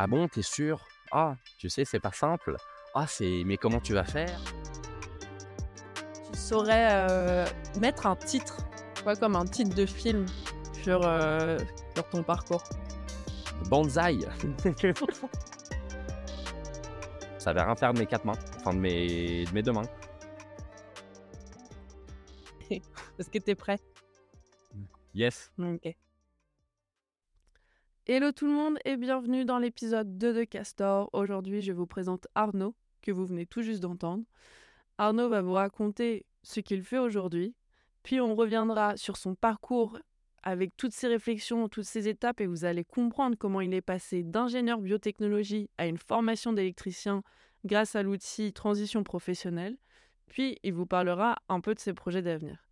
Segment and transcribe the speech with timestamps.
[0.00, 0.86] Ah bon, t'es sûr?
[1.10, 2.54] Ah, tu sais, c'est pas simple.
[2.94, 3.42] Ah, c'est.
[3.44, 4.40] Mais comment tu vas faire?
[6.30, 7.44] Tu saurais euh,
[7.80, 8.58] mettre un titre,
[9.02, 10.26] quoi, comme un titre de film
[10.84, 11.58] sur, euh,
[11.96, 12.62] sur ton parcours.
[13.68, 14.20] Banzai
[17.38, 19.82] Ça va rien faire de mes quatre mains, enfin de mes, de mes deux mains.
[22.70, 23.80] Est-ce que t'es prêt?
[25.12, 25.50] Yes.
[25.58, 25.92] Ok.
[28.10, 31.10] Hello tout le monde et bienvenue dans l'épisode 2 de Castor.
[31.12, 34.24] Aujourd'hui, je vous présente Arnaud, que vous venez tout juste d'entendre.
[34.96, 37.54] Arnaud va vous raconter ce qu'il fait aujourd'hui,
[38.04, 39.98] puis on reviendra sur son parcours
[40.42, 44.22] avec toutes ses réflexions, toutes ses étapes, et vous allez comprendre comment il est passé
[44.22, 47.22] d'ingénieur biotechnologie à une formation d'électricien
[47.66, 49.76] grâce à l'outil transition professionnelle.
[50.28, 52.70] Puis il vous parlera un peu de ses projets d'avenir.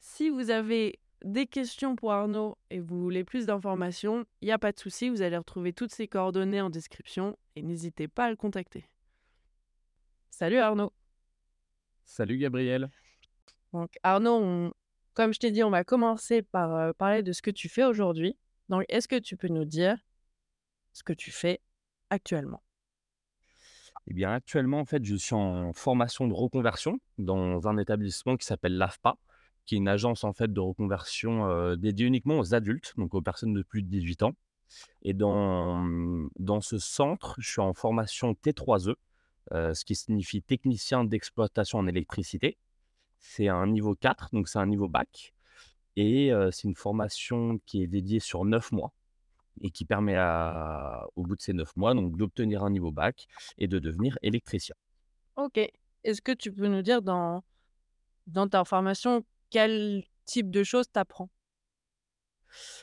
[0.00, 4.58] Si vous avez des questions pour Arnaud et vous voulez plus d'informations, il n'y a
[4.58, 8.30] pas de souci, vous allez retrouver toutes ses coordonnées en description et n'hésitez pas à
[8.30, 8.88] le contacter.
[10.30, 10.92] Salut Arnaud.
[12.04, 12.90] Salut Gabriel.
[13.72, 14.72] Donc Arnaud,
[15.14, 17.84] comme je t'ai dit, on va commencer par euh, parler de ce que tu fais
[17.84, 18.36] aujourd'hui.
[18.68, 19.96] Donc est-ce que tu peux nous dire
[20.92, 21.60] ce que tu fais
[22.10, 22.62] actuellement?
[24.08, 28.46] Eh bien actuellement, en fait, je suis en formation de reconversion dans un établissement qui
[28.46, 29.16] s'appelle l'AFPA
[29.66, 33.52] qui est une agence en fait de reconversion dédiée uniquement aux adultes, donc aux personnes
[33.52, 34.34] de plus de 18 ans.
[35.02, 38.94] Et dans, mmh, dans ce centre, je suis en formation T3E,
[39.52, 42.56] ce qui signifie technicien d'exploitation en électricité.
[43.18, 45.34] C'est un niveau 4, donc c'est un niveau bac.
[45.96, 48.92] Et c'est une formation qui est dédiée sur 9 mois
[49.62, 53.26] et qui permet à, au bout de ces 9 mois donc d'obtenir un niveau bac
[53.58, 54.74] et de devenir électricien.
[55.36, 55.58] Ok.
[56.04, 57.42] Est-ce que tu peux nous dire dans,
[58.26, 61.30] dans ta formation quel type de choses t'apprends?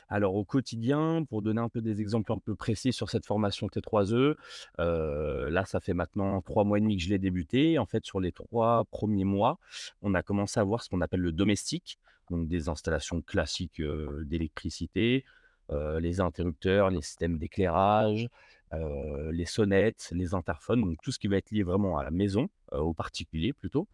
[0.08, 3.66] Alors au quotidien, pour donner un peu des exemples un peu précis sur cette formation
[3.66, 4.36] T3E,
[4.78, 7.78] euh, là ça fait maintenant trois mois et demi que je l'ai débuté.
[7.78, 9.58] En fait, sur les trois premiers mois,
[10.02, 11.98] on a commencé à voir ce qu'on appelle le domestique,
[12.30, 15.24] donc des installations classiques euh, d'électricité,
[15.70, 18.28] euh, les interrupteurs, les systèmes d'éclairage,
[19.30, 22.48] les sonnettes, les interphones, donc tout ce qui va être lié vraiment à la maison,
[22.72, 23.86] aux particuliers plutôt.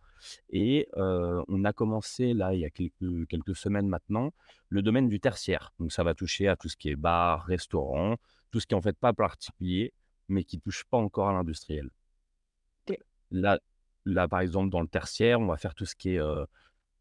[0.51, 4.33] Et on a commencé, là, il y a quelques, quelques semaines maintenant,
[4.69, 5.73] le domaine du tertiaire.
[5.79, 8.17] Donc, ça va toucher à tout ce qui est bar, restaurant,
[8.51, 9.93] tout ce qui est en fait pas particulier,
[10.29, 11.91] mais qui ne touche pas encore à l'industriel.
[13.31, 13.61] Là,
[14.05, 16.21] là, par exemple, dans le tertiaire, on va faire tout ce qui est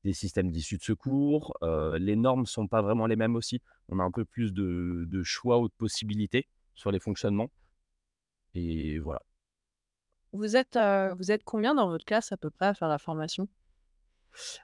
[0.04, 1.58] des systèmes d'issue de secours.
[1.98, 3.62] les normes ne sont pas vraiment les mêmes aussi.
[3.90, 7.52] On a un peu plus de, de choix ou de possibilités sur les fonctionnements.
[8.56, 9.22] Et voilà.
[10.32, 10.78] Vous êtes,
[11.18, 13.48] vous êtes combien dans votre classe à peu près à faire la formation?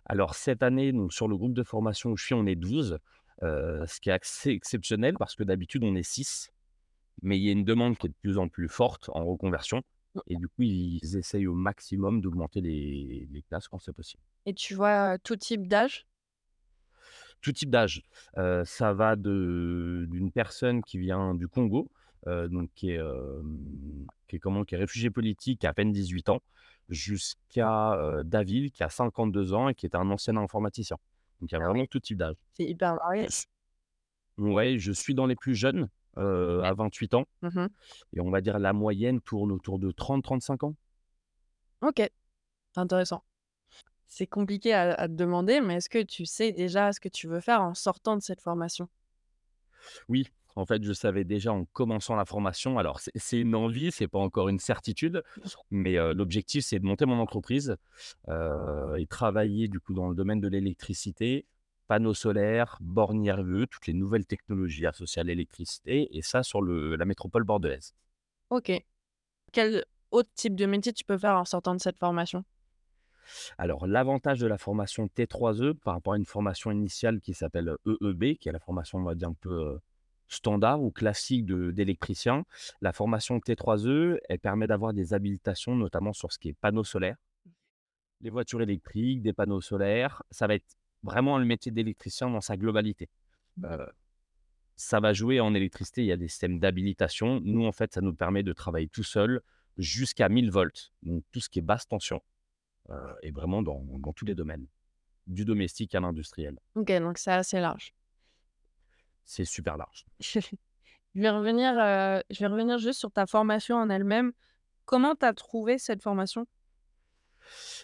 [0.06, 3.00] Alors cette année, donc, sur le groupe de formation où je suis, on est 12,
[3.42, 6.52] ce qui est assez exceptionnel parce que d'habitude on est 6.
[7.22, 9.82] Mais il y a une demande qui est de plus en plus forte en reconversion.
[10.16, 10.20] Mmh.
[10.28, 14.22] Et du coup, ils essayent au maximum d'augmenter les, les, classes quand c'est possible.
[14.46, 16.06] Et tu vois tout type d'âge?
[17.42, 18.04] Tout type d'âge.
[18.66, 21.90] ça va d'une personne qui vient du Congo,
[22.26, 23.02] donc qui est,
[24.28, 26.42] qui est, comment, qui est réfugié politique, qui a à peine 18 ans,
[26.90, 30.98] jusqu'à David, qui a 52 ans et qui est un ancien informaticien.
[31.40, 32.36] Donc il y a ah vraiment tout type d'âge.
[32.54, 33.28] C'est hyper varié.
[34.38, 37.26] Oui, je suis dans les plus jeunes, à 28 ans.
[37.42, 37.68] Mmh
[38.14, 40.76] et on va dire la moyenne tourne autour de 30-35 ans.
[41.82, 42.02] Ok,
[42.76, 43.24] intéressant.
[44.08, 47.28] C'est compliqué à, à, te demander, mais est-ce que tu sais déjà ce que tu
[47.28, 48.88] veux faire en sortant de cette formation?
[50.08, 52.80] Oui, en fait, je savais déjà en commençant la formation.
[52.80, 55.24] Alors, c'est une envie, c'est pas encore une certitude,
[55.70, 57.76] mais l'objectif, c'est de monter mon entreprise
[58.28, 61.46] et travailler du coup dans le domaine de l'électricité,
[61.88, 66.96] panneaux solaires, bornes nerveux, toutes les nouvelles technologies associées à l'électricité, et ça sur le,
[66.96, 67.94] la métropole bordelaise.
[68.50, 68.72] Ok.
[69.52, 72.44] Quel autre type de métier tu peux faire en sortant de cette formation?
[73.58, 78.38] Alors, l'avantage de la formation T3E par rapport à une formation initiale qui s'appelle EEB,
[78.38, 79.80] qui est la formation, on va dire, un peu
[80.28, 82.46] standard ou classique d'électricien.
[82.82, 87.18] La formation T3E, elle permet d'avoir des habilitations, notamment sur ce qui est panneaux solaires,
[88.22, 90.24] les voitures électriques, des panneaux solaires.
[90.32, 93.10] Ça va être vraiment le métier d'électricien dans sa globalité.
[93.64, 93.86] Euh,
[94.76, 97.40] ça va jouer en électricité, il y a des systèmes d'habilitation.
[97.44, 99.42] Nous, en fait, ça nous permet de travailler tout seul
[99.78, 102.22] jusqu'à 1000 volts, donc tout ce qui est basse tension,
[102.90, 104.68] euh, et vraiment dans, dans tous les domaines,
[105.28, 106.60] du domestique à l'industriel.
[106.76, 107.94] Ok, donc c'est assez large
[109.26, 110.06] c'est super large.
[110.20, 110.40] je,
[111.16, 111.74] vais revenir,
[112.30, 114.32] je vais revenir juste sur ta formation en elle-même.
[114.86, 116.46] Comment tu as trouvé cette formation?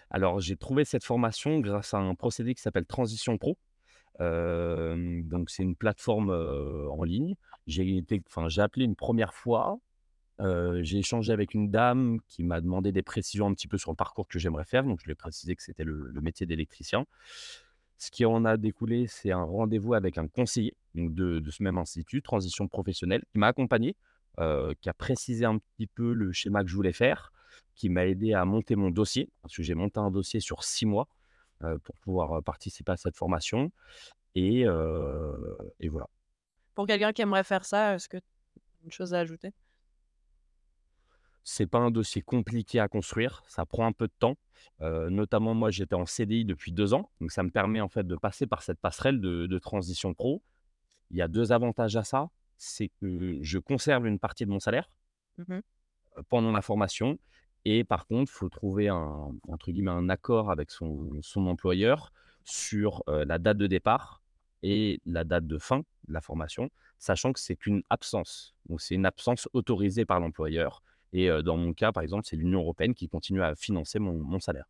[0.09, 3.57] Alors, j'ai trouvé cette formation grâce à un procédé qui s'appelle Transition Pro.
[4.19, 7.35] donc, c'est une plateforme en ligne.
[7.67, 9.79] j'ai été enfin, j'ai appelé une première fois,
[10.39, 13.95] j'ai échangé avec une dame qui m'a demandé des précisions un petit peu sur le
[13.95, 17.05] parcours que j'aimerais faire, donc je lui ai précisé que c'était le le métier d'électricien.
[18.03, 22.24] Ce qui en a découlé, c'est un rendez-vous avec un conseiller, de ce même institut,
[22.24, 23.95] transition professionnelle, qui m'a accompagné,
[24.39, 27.31] heu, qui a précisé un petit peu le schéma que je voulais faire,
[27.75, 30.88] qui m'a aidé à monter mon dossier, parce que j'ai monté un dossier sur 6
[30.88, 31.07] mois,
[31.63, 33.71] heu, pour pouvoir, heu, participer à cette formation
[34.33, 36.07] et voilà.
[36.74, 38.24] Pour quelqu'un qui aimerait faire ça, est-ce que tu
[38.63, 39.53] as une chose à ajouter?
[41.43, 44.38] C'est pas un dossier compliqué à construire, ça prend un peu de temps.
[44.81, 48.05] Heu, notamment moi, j'étais en CDI depuis 2 ans, donc ça me permet en fait
[48.05, 50.43] de passer par cette passerelle de de transition pro.
[51.11, 54.59] Il y a 2 avantages à ça, c'est que je conserve une partie de mon
[54.61, 54.89] salaire,
[55.38, 55.61] Mmh
[56.17, 57.17] heu, pendant la formation
[57.65, 62.11] et par contre, il faut trouver un entre guillemets «un accord» avec son son employeur
[62.43, 64.23] sur, heu, la date de départ
[64.63, 68.55] et la date de fin de la formation, sachant que c'est qu'une absence.
[68.67, 70.81] Donc c'est une absence autorisée par l'employeur
[71.13, 74.66] et dans mon cas, par exemple, c'est l'Union européenne qui continue à financer mon salaire.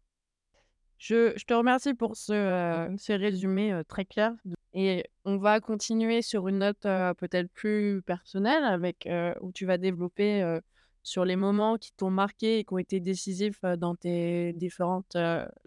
[0.98, 4.34] Je te remercie pour ce, ce résumé, très clair
[4.74, 6.82] et on va continuer sur une note,
[7.18, 9.10] peut-être plus personnelle avec,
[9.42, 10.60] où tu vas développer,
[11.04, 15.18] sur les moments qui t'ont marqué et qui ont été décisifs, dans tes différentes,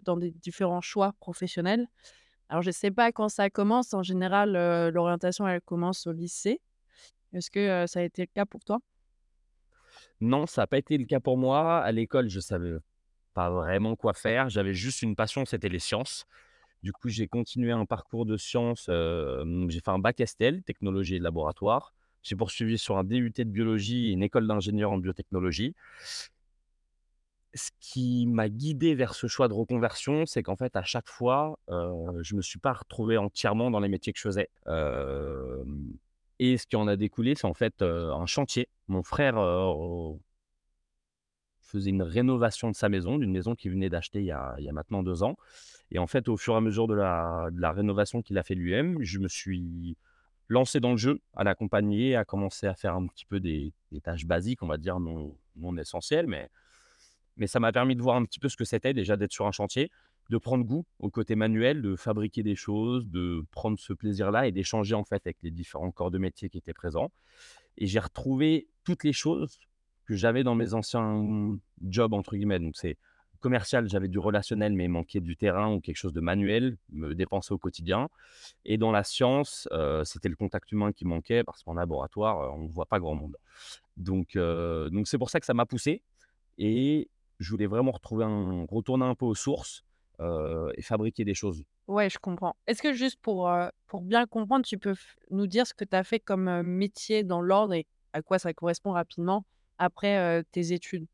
[0.03, 1.85] dans des différents choix professionnels.
[2.47, 4.53] Alors je ne sais pas quand ça commence, en général,
[4.93, 6.61] l'orientation elle commence au lycée.
[7.33, 8.79] Est-ce que, ça a été le cas pour toi?
[10.21, 11.79] Non, ça n'a pas été le cas pour moi.
[11.79, 12.73] À l'école, je savais
[13.33, 14.49] pas vraiment quoi faire.
[14.49, 16.25] J'avais juste une passion, c'était les sciences.
[16.83, 21.19] Du coup, j'ai continué un parcours de sciences, j'ai fait un bac STL, technologie et
[21.19, 21.93] laboratoire.
[22.21, 25.75] J'ai poursuivi sur un DUT de biologie et une école d'ingénieur en biotechnologie.
[27.53, 31.57] Ce qui m'a guidé vers ce choix de reconversion, c'est qu'en fait, à chaque fois,
[31.69, 34.49] je me suis pas retrouvé entièrement dans les métiers que je faisais.
[36.39, 38.69] Et ce qui en a découlé, c'est en fait, un chantier.
[38.87, 39.35] Mon frère,
[41.59, 45.03] faisait une rénovation de sa maison, d'une maison qu'il venait d'acheter il y a maintenant
[45.03, 45.35] 2 ans
[45.91, 48.97] et en fait, au fur et à mesure de la rénovation qu'il a fait lui-même,
[49.01, 49.97] je me suis
[50.47, 54.01] lancé dans le jeu, à l'accompagner, à commencer à faire un petit peu des des
[54.01, 56.49] tâches basiques, on va dire non non essentielles, mais
[57.37, 59.47] mais ça m'a permis de voir un petit peu ce que c'était déjà d'être sur
[59.47, 59.91] un chantier,
[60.29, 64.51] de prendre goût au côté manuel, de fabriquer des choses, de prendre ce plaisir-là et
[64.51, 67.11] d'échanger en fait avec les différents corps de métier qui étaient présents.
[67.77, 69.59] Et j'ai retrouvé toutes les choses
[70.05, 71.57] que j'avais dans mes anciens
[71.87, 72.59] jobs entre guillemets.
[72.59, 72.97] Donc c'est
[73.39, 77.53] commercial, j'avais du relationnel, mais manquait du terrain ou quelque chose de manuel, me dépenser
[77.53, 78.09] au quotidien.
[78.65, 82.49] Et dans la science, heu, c'était le contact humain qui manquait parce qu'en laboratoire, heu,
[82.51, 83.37] on ne voit pas grand monde.
[83.97, 86.01] Donc heu, donc c'est pour ça que ça m'a poussé
[86.57, 89.85] et je voulais vraiment retrouver un retourner un peu aux sources,
[90.19, 91.63] et fabriquer des choses.
[91.87, 92.55] Ouais, je comprends.
[92.67, 93.51] Est-ce que juste pour,
[93.87, 94.95] pour bien comprendre, tu peux
[95.29, 98.53] nous dire ce que tu as fait comme, métier dans l'ordre et à quoi ça
[98.53, 99.45] correspond rapidement
[99.77, 101.05] après, tes études?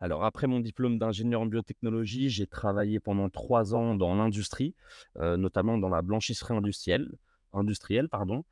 [0.00, 4.74] Alors après mon diplôme d'ingénieur en biotechnologie, j'ai travaillé pendant 3 ans dans l'industrie,
[5.16, 7.08] notamment dans la blanchisserie industrielle
[7.52, 8.44] industrielle, pardon.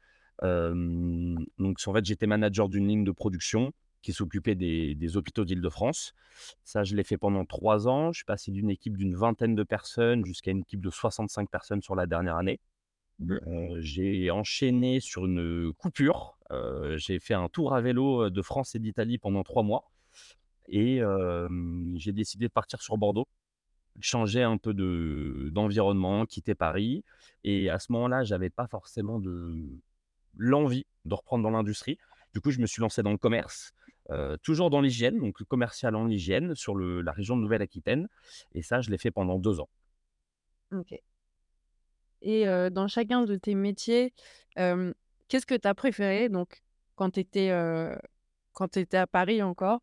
[0.43, 3.73] Donc en fait, j'étais manager d'une ligne de production
[4.07, 6.15] qui s'occupait des des hôpitaux d'Île-de-France.
[6.65, 8.13] Ça, je l'ai fait pendant 3 ans.
[8.13, 11.83] Je suis passé d'une équipe d'une vingtaine de personnes jusqu'à une équipe de 65 personnes
[11.83, 12.61] sur la dernière année.
[13.19, 18.43] Mmh Heu, j'ai enchaîné sur une coupure, heu, j'ai fait un tour à vélo, de
[18.43, 19.91] France et d'Italie pendant 3 mois.
[20.69, 21.01] Et
[21.97, 23.29] j'ai décidé de partir sur Bordeaux,
[24.01, 27.05] changer un peu de d'environnement, quitter Paris
[27.45, 29.55] et à ce moment-là, j'avais pas forcément de
[30.37, 31.99] l'envie de reprendre dans l'industrie.
[32.35, 33.73] Du coup, je me suis lancé dans le commerce,
[34.11, 38.09] heu, toujours dans l'hygiène, donc commercial en hygiène sur le la région de Nouvelle-Aquitaine
[38.53, 39.69] et ça, je l'ai fait pendant 2 ans.
[40.73, 41.01] OK.
[42.23, 44.13] Et dans chacun de tes métiers,
[44.57, 46.63] qu'est-ce que tu as préféré donc
[46.95, 49.81] quand tu étais, à Paris encore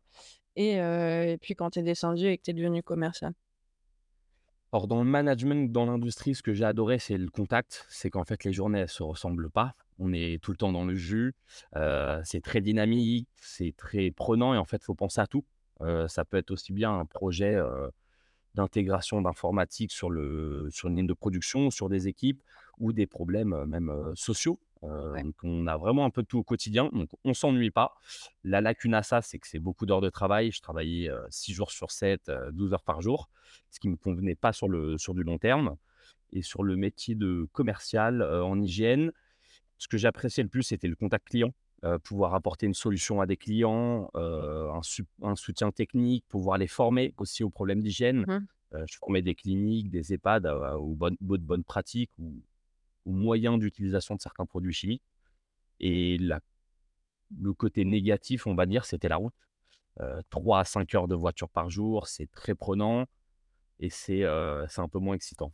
[0.56, 3.32] et et puis quand tu es descendu et que tu es devenu commercial?
[4.72, 7.86] Or dans le management, dans l'industrie, ce que j'ai adoré, c'est le contact.
[7.88, 9.74] C'est qu'en fait, les journées, elles se ressemblent pas.
[9.98, 11.34] On est tout le temps dans le jus,
[12.24, 15.44] c'est très dynamique, c'est très prenant et en fait, il faut penser à tout.
[16.08, 17.56] Ça peut être aussi bien un projet,
[18.54, 22.42] d'intégration d'informatique sur le sur une ligne de production, sur des équipes
[22.78, 24.60] ou des problèmes, même, sociaux.
[24.82, 25.22] Ouais.
[25.22, 27.94] donc on a vraiment un peu de tout au quotidien, donc on s'ennuie pas.
[28.42, 30.52] La lacune à ça, c'est que c'est beaucoup d'heures de travail.
[30.52, 33.30] Je travaillais, heu, 6 jours sur 7, heu, 12 heures par jour,
[33.70, 35.76] ce qui ne me convenait pas sur le sur du long terme
[36.32, 39.10] et sur le métier de commercial, en hygiène,
[39.78, 41.52] ce que j'appréciais le plus, c'était le contact client,
[41.84, 44.68] heu, pouvoir apporter une solution à des clients, heu,
[45.22, 48.26] un soutien technique, pouvoir les former aussi aux problèmes d'hygiène.
[48.26, 52.42] Mmh Heu, je formais des cliniques, des EHPAD, aux bonnes aux bonnes pratiques ou
[53.06, 55.02] aux moyens d'utilisation de certains produits chimiques
[55.80, 56.40] et la
[57.40, 59.34] le côté négatif, on va dire, c'était la route.
[60.00, 63.06] Heu, 3 à 5 heures de voiture par jour, c'est très prenant
[63.80, 65.52] et c'est, un peu moins excitant.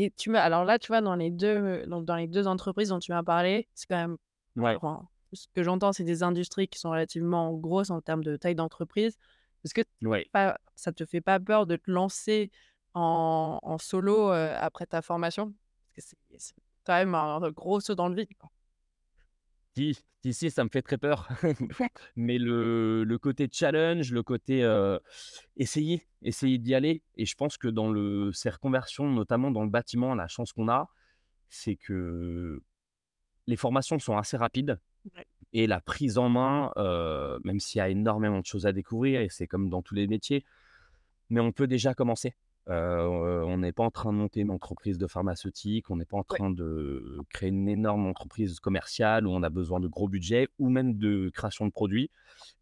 [0.00, 2.88] Et tu m'as alors là, tu vois, dans les 2 donc dans les 2 entreprises
[2.90, 4.16] dont tu m'as parlé, c'est quand même
[4.56, 8.36] Ouais, enfin, ce que j'entends, c'est des industries qui sont relativement grosses en termes de
[8.36, 9.16] taille d'entreprise.
[9.64, 10.30] Est-ce que ouais.
[10.32, 12.50] pas ça te fait pas peur de te lancer
[12.94, 15.54] en en solo, heu, après ta formation?
[15.96, 18.50] Parce que c'est c'est quand même un gros saut dans le vide, quoi.
[19.78, 21.28] Si, si, si, ça me fait très peur.
[22.16, 24.98] Mais le le côté challenge, le côté, heu,
[25.56, 29.70] essayer essayer d'y aller et je pense que dans le ces reconversions, notamment dans le
[29.70, 30.88] bâtiment, la chance qu'on a,
[31.48, 32.60] c'est que
[33.46, 34.80] les formations sont assez rapides
[35.16, 35.24] Ouais.
[35.52, 39.20] et la prise en main, heu, même s'il y a énormément de choses à découvrir
[39.20, 40.44] et c'est comme dans tous les métiers,
[41.30, 42.34] mais on peut déjà commencer.
[42.68, 46.22] On n'est pas en train de monter une entreprise de pharmaceutique, on n'est pas en
[46.30, 46.40] Ouais.
[46.40, 50.68] train de créer une énorme entreprise commerciale où on a besoin de gros budgets ou
[50.68, 52.10] même de création de produits.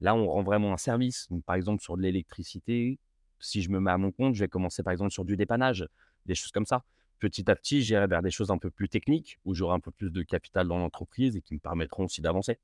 [0.01, 1.27] Là, on rend vraiment un service.
[1.31, 2.99] Donc, par exemple, sur de l'électricité,
[3.41, 5.87] si je me mets à mon compte, je vais commencer par exemple sur du dépannage,
[6.27, 6.85] des choses comme ça.
[7.19, 9.91] Petit à petit, j'irai vers des choses un peu plus techniques où j'aurai un peu
[9.91, 12.59] plus de capital dans l'entreprise et qui me permettront aussi d'avancer.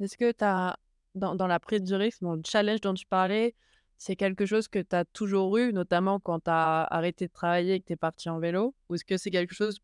[0.00, 0.78] Est-ce que tu as
[1.14, 3.54] dans dans la prise de risque, dans le challenge dont tu parlais,
[3.96, 7.74] c'est quelque chose que tu as toujours eu, notamment quand tu as arrêté de travailler
[7.74, 8.74] et que tu es parti en vélo?
[8.88, 9.78] Ou est-ce que c'est quelque chose,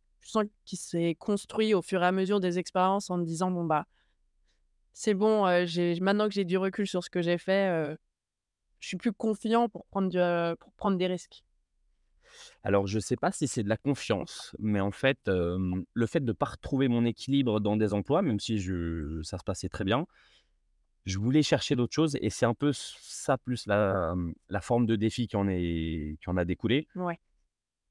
[0.64, 3.86] qui s'est construit au fur et à mesure des expériences en te disant: «Bon, bah,
[4.92, 5.44] c'est bon,
[6.00, 7.96] maintenant que j'ai du recul sur ce que j'ai fait,
[8.80, 11.42] je suis plus confiant pour prendre des risques»?
[12.62, 16.20] Alors, je ne sais pas si c'est de la confiance, mais en fait, le fait
[16.20, 18.60] de ne pas retrouver mon équilibre dans des emplois, même si
[19.22, 20.06] ça se passait très bien,
[21.10, 24.86] je voulais chercher d'autres choses et c'est un peu ça plus la, mmh, la forme
[24.86, 26.88] de défi qui en est qui en a découlé.
[26.94, 27.20] Ouais.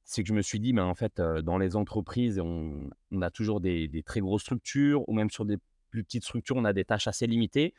[0.03, 3.29] C'est que je me suis dit: «Mais en fait, dans les entreprises, on on a
[3.31, 5.57] toujours des des très grosses structures ou même sur des
[5.91, 7.73] plus petites structures, on a des tâches assez limitées»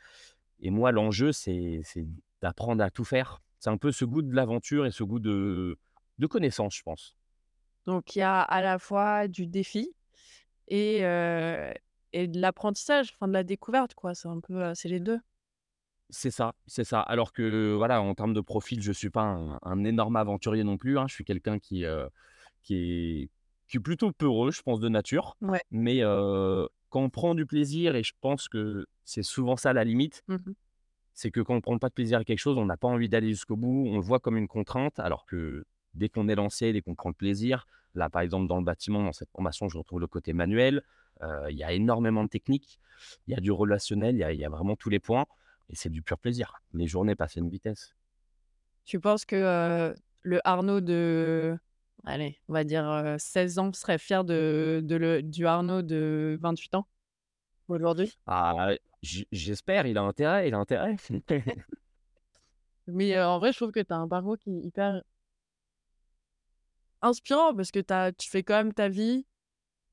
[0.61, 2.05] et moi, l'enjeu, c'est c'est
[2.41, 3.41] d'apprendre à tout faire.
[3.59, 5.77] C'est un peu ce goût de l'aventure et ce goût de
[6.19, 7.17] de connaissance, je pense.
[7.85, 9.95] Donc il y a à la fois du défi
[10.67, 11.01] et
[12.13, 14.13] et de l'apprentissage, enfin de la découverte, quoi.
[14.15, 15.19] C'est un peu, c'est les 2.
[16.13, 16.99] C'est ça, c'est ça.
[17.01, 20.77] Alors que, voilà, en termes de profil, je suis pas un un énorme aventurier non
[20.77, 21.05] plus, hein.
[21.07, 22.09] Je suis quelqu'un qui, heu,
[22.63, 23.29] qui est
[23.67, 25.37] qui est plutôt peureux, je pense, de nature.
[25.41, 25.61] Ouais.
[25.71, 29.85] Mais, heu, quand on prend du plaisir et je pense que c'est souvent ça la
[29.85, 30.55] limite, Mmh
[31.13, 33.09] c'est que quand on prend pas de plaisir à quelque chose, on n'a pas envie
[33.09, 36.73] d'aller jusqu'au bout, on le voit comme une contrainte, alors que dès qu'on est lancé,
[36.73, 39.77] dès qu'on prend le plaisir, là, par exemple, dans le bâtiment, dans cette formation, je
[39.77, 40.83] retrouve le côté manuel,
[41.21, 42.79] heu, il y a énormément de techniques,
[43.27, 45.25] il y a du relationnel, il y a il y a vraiment tous les points
[45.71, 46.61] et c'est du pur plaisir.
[46.73, 47.95] Les journées passent à une vitesse.
[48.85, 51.57] Tu penses que, le Arnaud de
[52.05, 56.37] allez, on va dire, heu, 16 ans serait fier de de le du Arnaud de
[56.41, 56.87] 28 ans,
[57.67, 58.17] aujourd'hui?
[58.27, 58.69] Ah,
[59.01, 60.95] j'espère, il a intérêt, il a intérêt.
[62.87, 65.01] Mais, en vrai, je trouve que tu as un parcours qui est hyper
[67.01, 69.25] inspirant parce que tu tu fais quand même ta vie,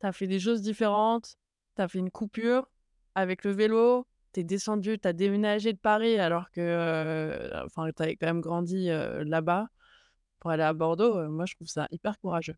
[0.01, 1.37] tu as fait des choses différentes,
[1.77, 2.69] tu as fait une coupure
[3.15, 4.07] avec le vélo,
[4.39, 8.89] tu es descendu, tu as déménagé de Paris alors que, heu, enfin, quand même grandi,
[8.89, 9.67] là-bas
[10.39, 12.55] pour aller à Bordeaux, moi je trouve ça hyper courageux.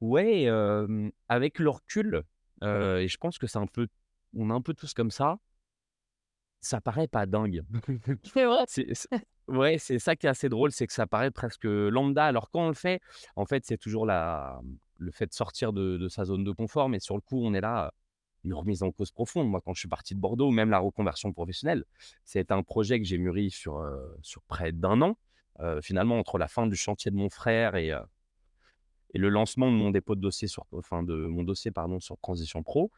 [0.00, 0.48] Ouais,
[1.28, 2.22] avec le recul,
[2.62, 3.88] et je pense que c'est un peu
[4.36, 5.38] on est un peu tous comme ça,
[6.60, 7.64] ça paraît pas dingue.
[8.22, 8.64] C'est vrai.
[8.68, 8.86] C
[9.48, 12.24] ouais, c'est ça qui est assez drôle, c'est que ça paraît presque lambda.
[12.26, 13.00] Alors quand on le fait,
[13.34, 14.60] en fait, c'est toujours la
[14.98, 17.54] le fait de sortir de de sa zone de confort, mais sur le coup, on
[17.54, 17.92] est là,
[18.44, 19.48] une remise en cause profonde.
[19.48, 21.84] Moi, quand je suis parti de Bordeaux, même la reconversion professionnelle,
[22.24, 25.16] c'est un projet que j'ai mûri sur, heu, sur près d'un an.
[25.60, 28.00] Heu, finalement, entre la fin du chantier de mon frère et heu
[29.12, 32.18] et le lancement de mon dépôt de dossier sur enfin de mon dossier pardon, sur
[32.18, 32.90] Transition Pro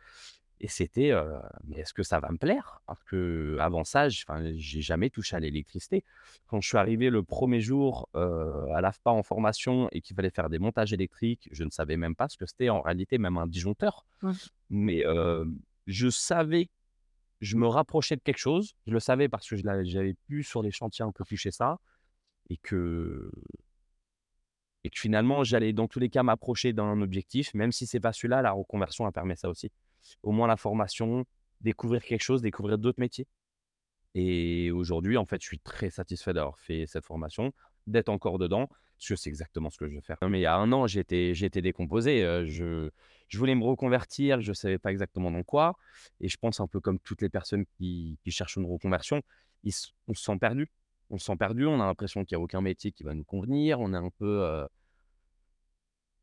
[0.62, 4.42] et c'était, heu: «Mais est-ce que ça va me plaire?» parce qu'avant ça, j enfin,
[4.56, 6.04] j'ai jamais touché à l'électricité.
[6.46, 10.48] Quand je suis arrivé le premier jour, à l'AFPA en formation et qu'il fallait faire
[10.50, 13.46] des montages électriques, je ne savais même pas ce que c'était en réalité, même un
[13.48, 14.06] disjoncteur.
[14.22, 14.32] Ouais.
[14.70, 15.04] Mais,
[15.88, 16.70] je savais
[17.40, 18.74] je me rapprochais de quelque chose.
[18.86, 21.78] Je le savais parce que j'avais pu sur les chantiers un peu toucher ça
[22.50, 23.30] et que
[24.84, 28.12] et que finalement, j'allais dans tous les cas m'approcher d'un objectif, même si c'est pas
[28.12, 29.70] celui-là, la reconversion, elle permet ça aussi.
[30.22, 31.24] Au moins la formation,
[31.60, 33.26] découvrir quelque chose, découvrir d'autres métiers.
[34.14, 37.52] Et aujourd'hui, en fait, je suis très satisfait d'avoir fait cette formation,
[37.86, 38.68] d'être encore dedans,
[38.98, 40.18] parce que c'est exactement ce que je veux faire.
[40.28, 42.90] Mais il y a un an, j'étais j'étais décomposé, heu, je
[43.28, 45.76] je voulais me reconvertir, je savais pas exactement dans quoi
[46.20, 49.22] et je pense un peu comme toutes les personnes qui qui cherchent une reconversion,
[49.64, 49.72] ils
[50.08, 50.70] on se sent perdu.
[51.10, 53.24] On se sent perdu, on a l'impression qu'il y a aucun métier qui va nous
[53.24, 54.66] convenir, on est un peu, heu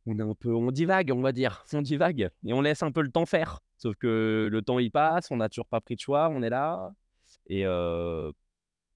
[0.10, 2.92] on est un peu on divague, on va dire, on divague et on laisse un
[2.92, 3.60] peu le temps faire.
[3.78, 6.50] Sauf que le temps, il passe, on n'a toujours pas pris de choix, on est
[6.50, 6.92] là
[7.48, 7.62] et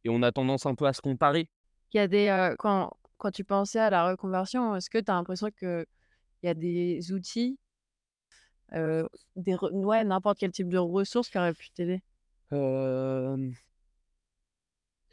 [0.06, 1.50] et on a tendance un peu à se comparer.
[1.94, 5.14] Il y a des, quand quand tu pensais à la reconversion, est-ce que tu as
[5.14, 5.86] l'impression qu'il
[6.44, 7.58] y a des outils,
[8.74, 12.02] des re ouais, n'importe quel type de ressources qui auraient pu t'aider?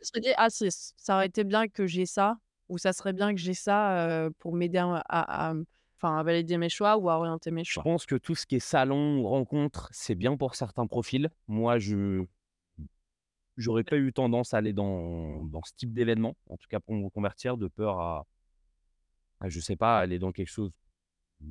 [0.02, 2.38] Tu te dis: «Ah ça aurait été bien que j'ai ça»
[2.68, 5.54] ou «Ça serait bien que j'ai ça, pour m'aider à à à
[6.00, 7.82] enfin à valider mes choix ou à orienter mes je choix».
[7.82, 11.30] pense que tout ce qui est salon ou rencontre, c'est bien pour certains profils.
[11.48, 12.24] Moi, je
[13.56, 16.94] j'aurais pas eu tendance à aller dans dans ce type d'événement, en tout cas pour
[16.94, 18.26] me reconvertir, de peur à
[19.40, 20.70] à je sais pas, aller dans quelque chose
[21.38, 21.44] qui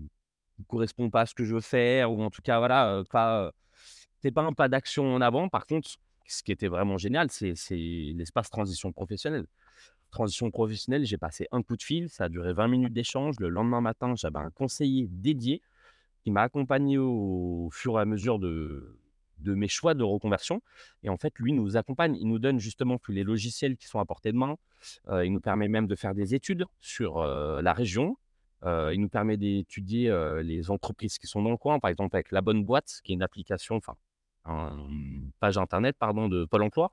[0.59, 3.51] ne correspond pas à ce que je veux faire ou en tout cas voilà, pas,
[4.21, 5.49] c'est pas un pas d'action en avant.
[5.49, 5.89] Par contre,
[6.27, 9.45] ce qui était vraiment génial, c'est c'est l'espace transition professionnelle.
[10.11, 13.35] Transition professionnelle, j'ai passé un coup de fil, ça a duré 20 minutes d'échange.
[13.39, 15.61] Le lendemain matin, j'avais un conseiller dédié
[16.23, 18.97] qui m'a accompagné au fur et à mesure de
[19.39, 20.61] de mes choix de reconversion
[21.03, 22.15] et en fait, lui nous accompagne.
[22.17, 24.57] Il nous donne justement tous les logiciels qui sont à portée de main.
[25.09, 28.17] Heu, il nous permet même de faire des études sur, heu, la région.
[28.65, 30.11] Heu, il nous permet d'étudier,
[30.43, 33.15] les entreprises qui sont dans le coin, par exemple avec La Bonne Boîte, qui est
[33.15, 33.95] une application, enfin,
[35.39, 36.91] page internet, pardon, de Pôle emploi.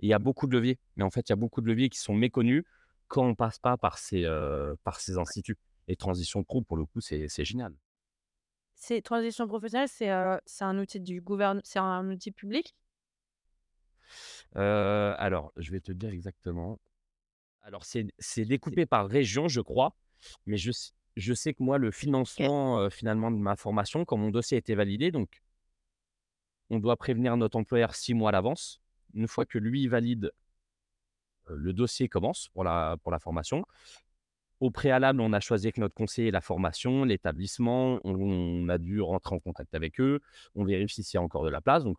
[0.00, 1.66] Et il y a beaucoup de leviers, mais en fait, il y a beaucoup de
[1.66, 2.64] leviers qui sont méconnus
[3.08, 5.56] quand on passe pas par ces, heu, par ces instituts
[5.88, 7.74] et Transition Pro, pour le coup, c'est génial.
[8.74, 10.10] C'est transition professionnelle, c'est,
[10.46, 12.74] c'est un outil du gouverne c'est un outil public?
[14.56, 16.78] Heu, alors, je vais te dire exactement.
[17.62, 19.96] Alors, c'est découpé par région, je crois,
[20.46, 20.72] mais je
[21.16, 24.60] je sais que moi, le financement, heu, finalement, de ma formation, quand mon dossier a
[24.60, 25.42] été validé, donc
[26.70, 28.80] on doit prévenir notre employeur 6 mois à l'avance.
[29.14, 30.32] Une fois que lui valide,
[31.46, 33.64] le dossier commence pour la formation.
[34.60, 39.36] Au préalable, on a choisi avec notre conseiller la formation, l'établissement, on a dû rentrer
[39.36, 40.20] en contact avec eux,
[40.56, 41.98] on vérifie s'il y a encore de la place, donc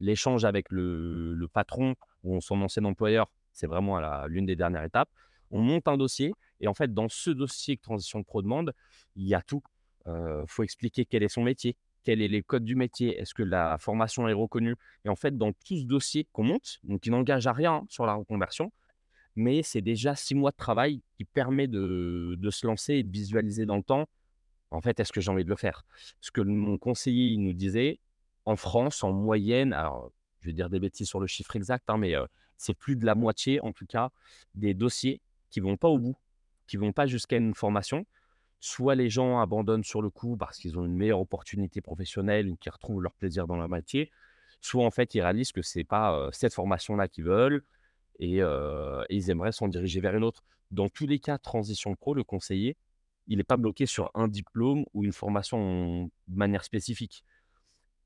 [0.00, 1.94] l'échange avec le patron
[2.24, 5.08] ou son ancien employeur, c'est vraiment l'une des dernières étapes.
[5.52, 8.74] On monte un dossier et en fait, dans ce dossier que Transition Pro demande,
[9.14, 9.62] il y a tout.
[10.06, 13.42] Il faut expliquer quel est son métier, quels est les codes du métier, est-ce que
[13.42, 14.76] la formation est reconnue?
[15.04, 18.06] Et en fait, dans tout ce dossier qu'on monte, qui n'engage à rien, hein, sur
[18.06, 18.72] la reconversion,
[19.34, 23.66] mais c'est déjà 6 mois de travail qui permet de se lancer et de visualiser
[23.66, 24.06] dans le temps
[24.70, 25.84] en fait, est-ce que j'ai envie de le faire?
[26.20, 28.00] Ce que mon conseiller, il nous disait,
[28.44, 31.98] en France, en moyenne, alors je vais dire des bêtises sur le chiffre exact, hein,
[31.98, 34.10] mais heu, c'est plus de la moitié, en tout cas,
[34.54, 36.16] des dossiers qui vont pas au bout,
[36.66, 38.06] qui vont pas jusqu'à une formation.
[38.60, 42.72] Soit les gens abandonnent sur le coup parce qu'ils ont une meilleure opportunité professionnelle qu'ils
[42.72, 44.10] retrouvent leur plaisir dans leur métier,
[44.60, 47.64] soit en fait, ils réalisent que c'est pas, heu, cette formation-là qu'ils veulent
[48.18, 50.42] et et ils aimeraient s'en diriger vers une autre.
[50.70, 52.76] Dans tous les cas, transition pro, le conseiller,
[53.28, 57.24] il n'est pas bloqué sur un diplôme ou une formation de manière spécifique.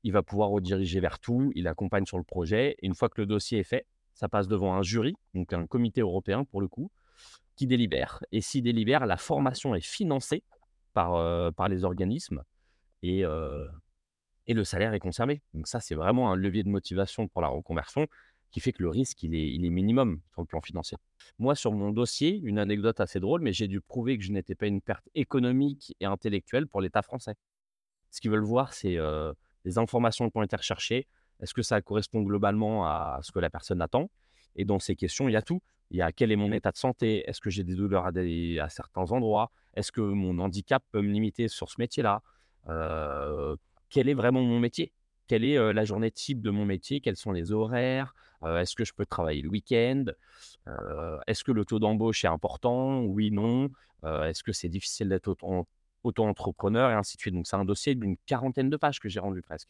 [0.03, 3.21] Il va pouvoir rediriger vers tout, il accompagne sur le projet et une fois que
[3.21, 6.67] le dossier est fait, ça passe devant un jury, donc un comité européen pour le
[6.67, 6.91] coup,
[7.61, 10.43] qui délibère et s'il délibère, la formation est financée
[10.93, 12.41] par, heu, par les organismes
[13.03, 13.69] et heu
[14.47, 15.41] et le salaire est conservé.
[15.53, 18.07] Donc ça, c'est vraiment un levier de motivation pour la reconversion
[18.51, 20.97] qui fait que le risque, il est il est minimum sur le plan financier.
[21.39, 24.55] Moi, sur mon dossier, une anecdote assez drôle, mais j'ai dû prouver que je n'étais
[24.55, 27.35] pas une perte économique et intellectuelle pour l'État français.
[28.11, 29.33] Ce qu'ils veulent voir, c'est, heu,
[29.65, 31.07] les informations qui ont été recherchées.
[31.41, 34.09] Est-ce que ça correspond globalement à ce que la personne attend?
[34.55, 35.61] Et dans ces questions, il y a tout.
[35.91, 37.29] Il y a quel est mon état de santé?
[37.29, 39.51] Est-ce que j'ai des douleurs à certains endroits?
[39.75, 42.21] Est-ce que mon handicap peut me limiter sur ce métier-là?
[42.69, 43.57] Heu,
[43.89, 44.93] quel est vraiment mon métier?
[45.27, 47.01] Quelle est, heu, la journée type de mon métier?
[47.01, 48.15] Quels sont les horaires?
[48.43, 50.05] Heu, est-ce que je peux travailler le week-end?
[51.27, 53.01] Est-ce que le taux d'embauche est important?
[53.03, 53.69] Oui, non.
[54.03, 55.67] Est-ce que c'est difficile d'être auto
[56.03, 56.89] auto-entrepreneur?
[56.89, 57.33] Et ainsi de suite.
[57.35, 59.69] Donc c'est un dossier d'une quarantaine de pages que j'ai rendu presque.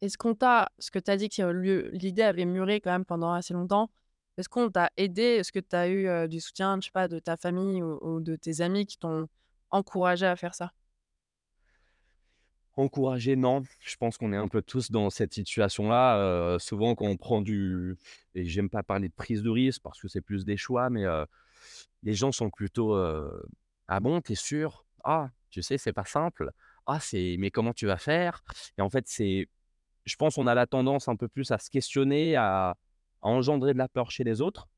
[0.00, 1.42] Est-ce qu'on t'a parce que tu as dit que
[1.92, 3.90] l'idée avait mûri quand même pendant assez longtemps.
[4.36, 5.22] Est-ce qu'on t'a aidé?
[5.22, 8.36] Est-ce que tu as eu, du soutien, je sais pas, de ta famille ou de
[8.36, 9.28] tes amis qui t'ont
[9.70, 10.72] encouragé à faire ça?
[12.76, 13.62] Encourager, non.
[13.78, 16.58] Je pense qu'on est un peu tous dans cette situation-là.
[16.58, 17.96] Souvent quand on prend du
[18.34, 21.04] et j'aime pas parler de prise de risque parce que c'est plus des choix, mais,
[22.02, 22.96] les gens sont plutôt,
[23.88, 24.84] «Ah bon, tu es sûr?
[25.04, 26.50] Ah, tu sais, c'est pas simple.
[26.86, 28.42] Ah, c'est mais comment tu vas faire?»
[28.78, 29.48] et en fait, c'est
[30.04, 32.76] je pense on a la tendance un peu plus à se questionner, à
[33.24, 34.68] engendrer de la peur chez les autres,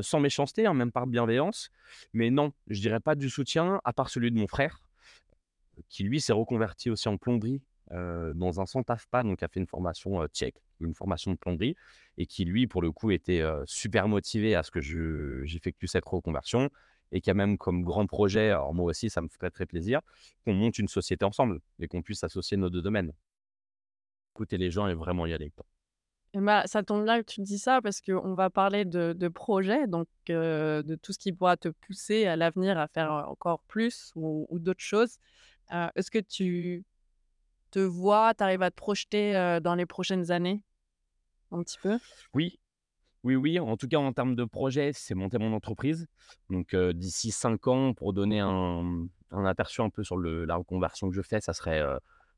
[0.00, 1.70] sans méchanceté, hein, même par bienveillance.
[2.12, 4.82] Mais non, je dirais pas du soutien à part celui de mon frère
[5.88, 9.66] qui lui s'est reconverti aussi en plomberie, dans un centre AFPA, donc a fait une
[9.66, 11.76] formation, tchèque, une formation de plomberie
[12.16, 16.06] et qui lui, pour le coup, était, super motivé à ce que je j'effectue cette
[16.06, 16.70] reconversion
[17.10, 20.00] et qui a même comme grand projet, alors moi aussi ça me ferait très plaisir,
[20.46, 23.12] qu'on monte une société ensemble et qu'on puisse associer nos 2 domaines.
[24.34, 25.52] Écouter les gens et vraiment y aller,
[26.34, 29.86] bah, ça tombe bien que tu dis ça parce qu'on va parler de de projets,
[29.86, 34.46] donc de tout ce qui pourra te pousser à l'avenir à faire, encore plus ou
[34.48, 35.18] ou d'autres choses.
[35.70, 36.84] Est-ce que tu
[37.70, 40.62] te vois, tu arrives à te projeter, dans les prochaines années?
[41.50, 41.98] Un petit peu?
[42.34, 42.58] Oui,
[43.24, 46.06] oui, oui, en tout cas en termes de projet, c'est monter mon entreprise.
[46.50, 51.08] Donc d'ici 5 ans, pour donner un un aperçu un peu sur le la reconversion
[51.08, 51.82] que je fais, ça serait,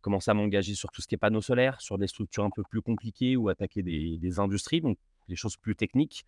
[0.05, 2.63] commencer à m'engager sur tout ce qui est panneaux solaires, sur des structures un peu
[2.63, 6.27] plus compliquées ou attaquer des des industries, donc des choses plus techniques.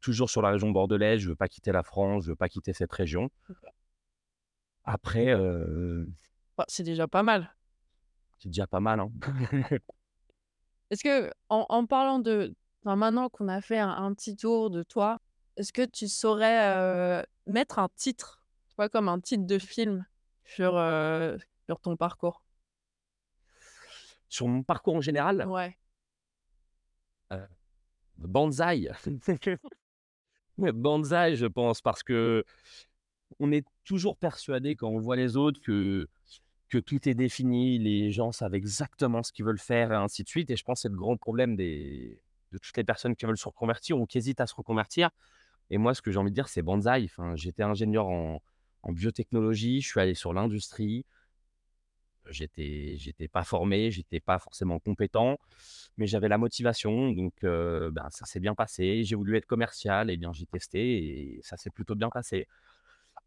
[0.00, 2.72] Toujours sur la région bordelaise, je veux pas quitter la France, je veux pas quitter
[2.72, 3.30] cette région.
[4.84, 6.06] Après, heu,
[6.56, 7.54] Bah, c'est déjà pas mal.
[8.38, 9.10] c'est déjà pas mal, hein.
[10.90, 12.54] Est-ce que en en parlant de
[12.84, 15.20] enfin, maintenant qu'on a fait un un petit tour de toi,
[15.56, 20.06] est-ce que tu saurais, heu, mettre un titre, tu vois, comme un titre de film
[20.44, 21.38] sur, heu,
[21.70, 22.42] sur ton parcours?
[24.28, 25.76] Sur mon parcours en général, Ouais.
[27.32, 27.46] heu,
[28.18, 28.88] Banzai.
[30.58, 32.44] Banzai, je pense, parce que
[33.38, 36.08] on est toujours persuadé quand on voit les autres que
[36.68, 40.28] que tout est défini, les gens savent exactement ce qu'ils veulent faire et ainsi de
[40.28, 43.26] suite et je pense que c'est le grand problème des de toutes les personnes qui
[43.26, 45.10] veulent se reconvertir ou qui hésitent à se reconvertir
[45.70, 47.04] et moi, ce que j'ai envie de dire, c'est Banzai.
[47.04, 48.42] Enfin, j'étais ingénieur en
[48.82, 51.04] en biotechnologie, je suis allé sur l'industrie,
[52.28, 55.38] j'étais j'étais pas formé, j'étais pas forcément compétent,
[55.96, 59.04] mais j'avais la motivation donc heu, ben, ça s'est bien passé.
[59.04, 62.46] J'ai voulu être commercial et bien j'ai testé et ça s'est plutôt bien passé.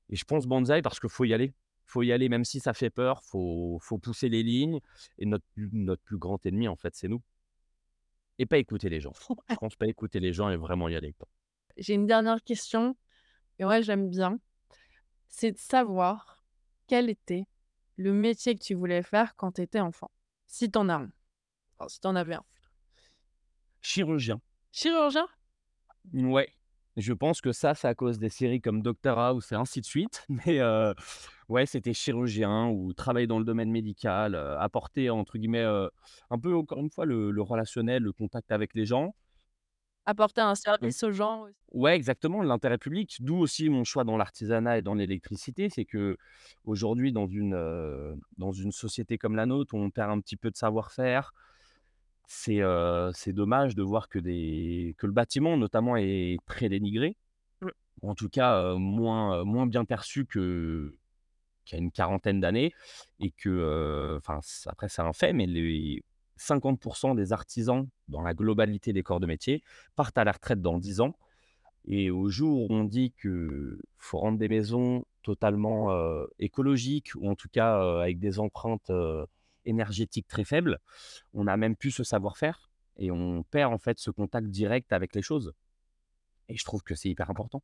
[0.10, 1.54] Et je pense Banzai parce qu'il faut y aller.
[1.86, 4.80] Faut y aller même si ça fait peur, faut faut pousser les lignes
[5.18, 7.22] et notre plus notre plus grand ennemi, en fait, c'est nous
[8.40, 9.14] et pas écouter les gens.
[9.50, 11.16] Je pense pas écouter les gens et vraiment y aller.
[11.78, 12.96] J'ai une dernière question
[13.60, 14.40] et ouais, j'aime bien.
[15.28, 16.44] C'est de savoir
[16.88, 17.46] quel était
[17.98, 20.12] le métier que tu voulais faire quand tu étais enfant?
[20.48, 21.10] Si tu en as un.
[21.78, 22.44] Enfin, si avais un.
[23.82, 24.40] Chirurgien,
[24.72, 25.28] Chirurgien?
[26.14, 26.50] ouais,
[26.98, 29.86] je pense que ça, c'est à cause des séries comme Doctor House et ainsi de
[29.86, 30.94] suite, mais heu,
[31.50, 35.90] ouais, c'était chirurgien ou travailler dans le domaine médical, heu, apporter entre guillemets, heu,
[36.30, 39.16] un peu encore une fois le le relationnel, le contact avec les gens.
[40.06, 41.46] Apporter un service aux gens.
[41.72, 45.70] Ouais, exactement, l'intérêt public, d'où aussi mon choix dans l'artisanat et dans l'électricité.
[45.70, 46.18] C'est que
[46.66, 50.52] aujourd'hui, dans une, dans une société comme la nôtre, où on perd un petit peu
[50.52, 51.34] de savoir-faire.
[52.26, 52.62] C'est,
[53.14, 57.16] c'est dommage de voir que des que le bâtiment notamment est très dénigré.
[57.62, 57.68] Mmh.
[58.02, 60.94] Ou en tout cas, moins, moins bien perçu que
[61.66, 62.74] qu'il y a une quarantaine d'années
[63.20, 66.04] et que, enfin, après c'est un fait, mais les
[66.38, 69.64] 50% des artisans dans la globalité des corps de métier
[69.96, 71.16] partent à la retraite dans 10 ans
[71.86, 77.30] et au jour où on dit que faut rendre des maisons totalement, heu, écologiques ou
[77.30, 79.26] en tout cas, heu, avec des empreintes, heu,
[79.66, 80.80] énergétiques très faibles,
[81.34, 85.16] on a même plus ce savoir-faire et on perd en fait ce contact direct avec
[85.16, 85.54] les choses
[86.50, 87.62] et je trouve que c'est hyper important.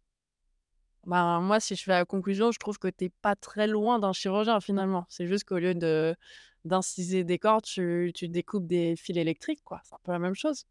[1.10, 3.98] Ben, moi, si je fais la conclusion, je trouve que tu es pas très loin
[3.98, 5.08] d'un chirurgien finalement.
[5.10, 6.16] C'est juste qu'au lieu de
[6.66, 9.82] d'inciser des cordes, tu tu découpes des fils électriques, quoi.
[9.84, 10.66] C'est un peu la même chose.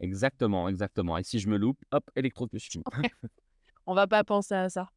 [0.00, 2.82] Exactement, exactement et si je me loupe, hop, électrocution.
[3.86, 4.90] On va pas penser à ça.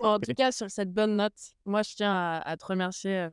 [0.00, 3.32] En tout cas, sur cette bonne note, moi, je tiens à à te remercier, heu,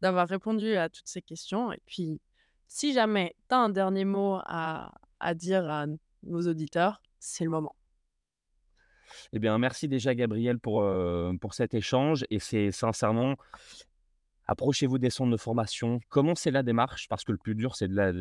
[0.00, 2.20] d'avoir répondu à toutes ces questions et puis,
[2.66, 5.86] si jamais tu as un dernier mot à à dire à
[6.24, 7.76] nos auditeurs, c'est le moment.
[9.32, 13.36] Eh bien, merci déjà Gabriel pour, heu, pour cet échange et c'est sincèrement,
[14.46, 17.94] approchez-vous des centres de formation, commencez la démarche parce que le plus dur c'est de
[17.94, 18.12] la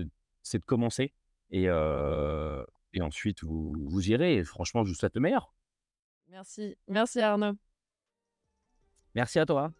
[0.41, 1.13] c'est de commencer
[1.51, 5.53] et heu et ensuite vous vous irez et franchement je vous souhaite le meilleur.
[6.29, 6.77] Merci.
[6.87, 7.53] Merci Arnaud.
[9.15, 9.71] Merci à toi.